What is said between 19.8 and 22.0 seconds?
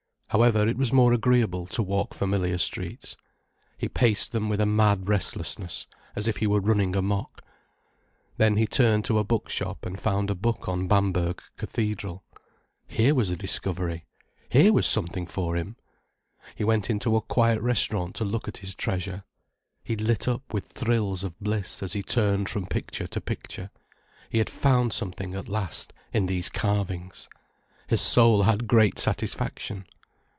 He lit up with thrills of bliss as